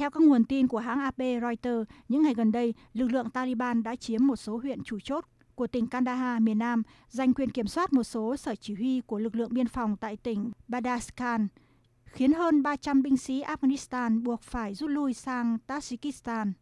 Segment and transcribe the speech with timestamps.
[0.00, 3.82] Theo các nguồn tin của hãng AP Reuters, những ngày gần đây, lực lượng Taliban
[3.82, 7.66] đã chiếm một số huyện chủ chốt của tỉnh Kandahar, miền Nam, giành quyền kiểm
[7.66, 11.48] soát một số sở chỉ huy của lực lượng biên phòng tại tỉnh Badakhshan,
[12.04, 16.52] khiến hơn 300 binh sĩ Afghanistan buộc phải rút lui sang Tajikistan.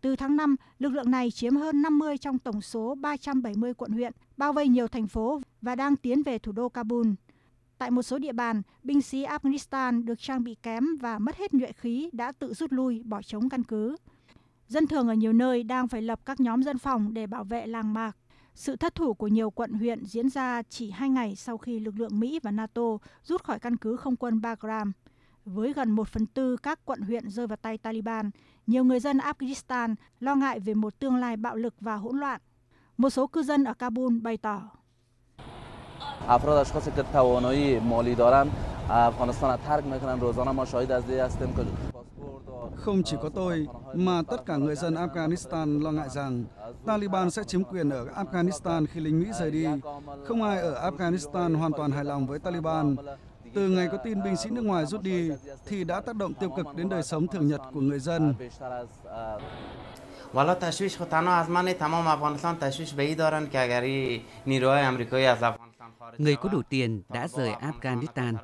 [0.00, 4.12] Từ tháng 5, lực lượng này chiếm hơn 50 trong tổng số 370 quận huyện,
[4.36, 7.06] bao vây nhiều thành phố và đang tiến về thủ đô Kabul.
[7.78, 11.54] Tại một số địa bàn, binh sĩ Afghanistan được trang bị kém và mất hết
[11.54, 13.96] nhuệ khí đã tự rút lui, bỏ trống căn cứ.
[14.68, 17.66] Dân thường ở nhiều nơi đang phải lập các nhóm dân phòng để bảo vệ
[17.66, 18.16] làng mạc.
[18.54, 21.98] Sự thất thủ của nhiều quận huyện diễn ra chỉ hai ngày sau khi lực
[21.98, 24.92] lượng Mỹ và NATO rút khỏi căn cứ không quân Bagram.
[25.44, 28.30] Với gần một phần tư các quận huyện rơi vào tay Taliban,
[28.66, 32.40] nhiều người dân Afghanistan lo ngại về một tương lai bạo lực và hỗn loạn.
[32.96, 34.77] Một số cư dân ở Kabul bày tỏ.
[42.75, 46.45] Không chỉ có tôi, mà tất cả người dân Afghanistan lo ngại rằng
[46.85, 49.65] Taliban sẽ chiếm quyền ở Afghanistan khi lính Mỹ rời đi.
[50.25, 52.95] Không ai ở Afghanistan hoàn toàn hài lòng với Taliban.
[53.53, 55.29] Từ ngày có tin binh sĩ nước ngoài rút đi
[55.65, 58.35] thì đã tác động tiêu cực đến đời sống thường nhật của người dân.
[60.33, 63.83] والا تشویش خود تنها از من تمام افغانستان تشویش به ای دارن که اگر
[64.45, 65.66] نیروهای امریکایی از افغانستان
[66.18, 68.34] người có đủ tiền đã rời Afghanistan.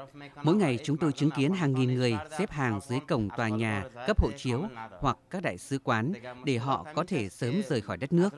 [0.42, 3.84] Mỗi ngày chúng tôi chứng kiến hàng nghìn người xếp hàng dưới cổng tòa nhà
[4.06, 4.62] cấp hộ chiếu
[5.00, 6.12] hoặc các đại sứ quán
[6.44, 8.34] để họ có thể sớm rời khỏi đất nước.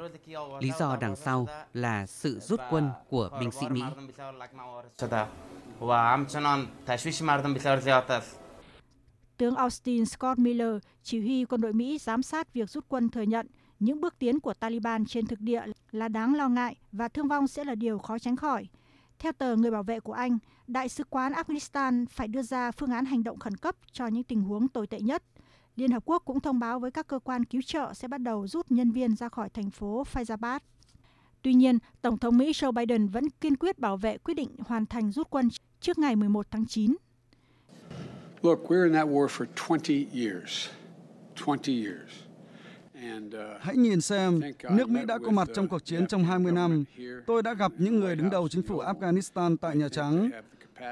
[0.60, 3.82] Lý do đằng sau là sự rút quân của binh sĩ Mỹ.
[9.36, 13.22] Tướng Austin Scott Miller, chỉ huy quân đội Mỹ giám sát việc rút quân thừa
[13.22, 13.46] nhận
[13.78, 17.48] những bước tiến của Taliban trên thực địa là đáng lo ngại và thương vong
[17.48, 18.68] sẽ là điều khó tránh khỏi.
[19.18, 22.90] Theo tờ Người bảo vệ của Anh, Đại sứ quán Afghanistan phải đưa ra phương
[22.90, 25.22] án hành động khẩn cấp cho những tình huống tồi tệ nhất.
[25.76, 28.46] Liên Hợp Quốc cũng thông báo với các cơ quan cứu trợ sẽ bắt đầu
[28.46, 30.60] rút nhân viên ra khỏi thành phố Faizabad.
[31.42, 34.86] Tuy nhiên, Tổng thống Mỹ Joe Biden vẫn kiên quyết bảo vệ quyết định hoàn
[34.86, 35.48] thành rút quân
[35.80, 36.96] trước ngày 11 tháng 9.
[38.42, 40.68] Look, we're in that war for 20 years.
[41.46, 42.25] 20 years
[43.26, 44.40] uh, Hãy nhìn xem,
[44.70, 46.84] nước Mỹ đã có mặt trong cuộc chiến trong 20 năm.
[47.26, 50.30] Tôi đã gặp những người đứng đầu chính phủ Afghanistan tại Nhà Trắng.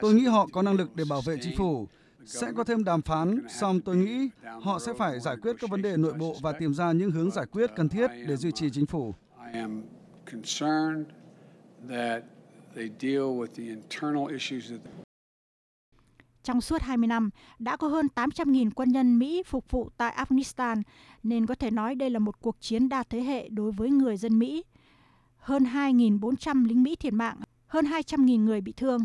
[0.01, 1.87] Tôi nghĩ họ có năng lực để bảo vệ chính phủ.
[2.27, 4.29] Sẽ có thêm đàm phán, song tôi nghĩ
[4.63, 7.31] họ sẽ phải giải quyết các vấn đề nội bộ và tìm ra những hướng
[7.31, 9.15] giải quyết cần thiết để duy trì chính phủ.
[16.45, 20.83] Trong suốt 20 năm, đã có hơn 800.000 quân nhân Mỹ phục vụ tại Afghanistan,
[21.23, 24.17] nên có thể nói đây là một cuộc chiến đa thế hệ đối với người
[24.17, 24.65] dân Mỹ.
[25.39, 29.01] Hơn 2.400 lính Mỹ thiệt mạng, hơn 200.000 người bị thương.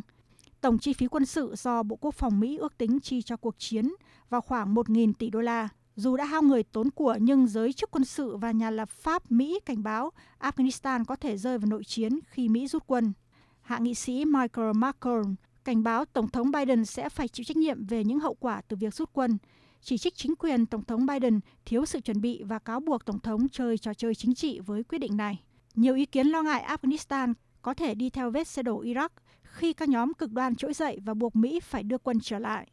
[0.61, 3.55] Tổng chi phí quân sự do Bộ Quốc phòng Mỹ ước tính chi cho cuộc
[3.57, 3.93] chiến
[4.29, 5.69] vào khoảng 1.000 tỷ đô la.
[5.95, 9.31] Dù đã hao người tốn của nhưng giới chức quân sự và nhà lập pháp
[9.31, 13.13] Mỹ cảnh báo Afghanistan có thể rơi vào nội chiến khi Mỹ rút quân.
[13.61, 15.35] Hạ nghị sĩ Michael McCorn
[15.69, 18.75] cảnh báo Tổng thống Biden sẽ phải chịu trách nhiệm về những hậu quả từ
[18.75, 19.37] việc rút quân,
[19.81, 23.19] chỉ trích chính quyền Tổng thống Biden thiếu sự chuẩn bị và cáo buộc Tổng
[23.19, 25.43] thống chơi trò chơi chính trị với quyết định này.
[25.75, 29.09] Nhiều ý kiến lo ngại Afghanistan có thể đi theo vết xe đổ Iraq
[29.43, 32.67] khi các nhóm cực đoan trỗi dậy và buộc Mỹ phải đưa quân trở lại.